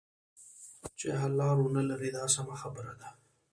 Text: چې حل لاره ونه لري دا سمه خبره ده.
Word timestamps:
چې 0.99 1.07
حل 1.19 1.31
لاره 1.39 1.61
ونه 1.65 1.83
لري 1.89 2.09
دا 2.17 2.23
سمه 2.35 2.55
خبره 2.61 2.93
ده. 2.99 3.09